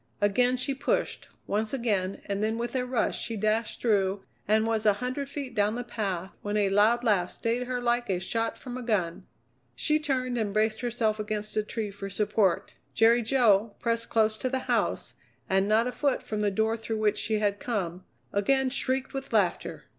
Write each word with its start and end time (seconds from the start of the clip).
Again 0.19 0.57
she 0.57 0.73
pushed, 0.73 1.27
once 1.45 1.75
again, 1.75 2.23
and 2.25 2.41
then 2.41 2.57
with 2.57 2.75
a 2.75 2.87
rush 2.87 3.21
she 3.23 3.37
dashed 3.37 3.81
through 3.83 4.23
and 4.47 4.65
was 4.65 4.83
a 4.83 4.93
hundred 4.93 5.29
feet 5.29 5.53
down 5.53 5.75
the 5.75 5.83
path 5.83 6.31
when 6.41 6.57
a 6.57 6.69
loud 6.69 7.03
laugh 7.03 7.29
stayed 7.29 7.67
her 7.67 7.79
like 7.79 8.09
a 8.09 8.19
shot 8.19 8.57
from 8.57 8.77
a 8.77 8.81
gun. 8.81 9.27
She 9.75 9.99
turned 9.99 10.39
and 10.39 10.55
braced 10.55 10.81
herself 10.81 11.19
against 11.19 11.55
a 11.55 11.61
tree 11.61 11.91
for 11.91 12.09
support. 12.09 12.73
Jerry 12.95 13.21
Jo, 13.21 13.75
pressed 13.77 14.09
close 14.09 14.39
to 14.39 14.49
the 14.49 14.65
house 14.65 15.13
and 15.47 15.67
not 15.67 15.85
a 15.85 15.91
foot 15.91 16.23
from 16.23 16.39
the 16.39 16.49
door 16.49 16.75
through 16.75 16.97
which 16.97 17.19
she 17.19 17.37
had 17.37 17.59
come, 17.59 18.03
again 18.33 18.71
shrieked 18.71 19.13
with 19.13 19.31
laughter. 19.31 19.83